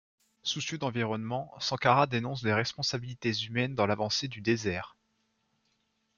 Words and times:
Soucieux 0.41 0.79
d'environnement, 0.79 1.53
Sankara 1.59 2.07
dénonce 2.07 2.41
des 2.41 2.53
responsabilités 2.55 3.35
humaines 3.43 3.75
dans 3.75 3.85
l'avancée 3.85 4.27
du 4.27 4.41
désert. 4.41 4.95